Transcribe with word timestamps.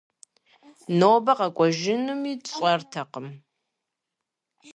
Нобэ 0.99 1.33
къэкӀуэжынуми 1.39 2.33
тщӀэртэкъым. 2.45 3.27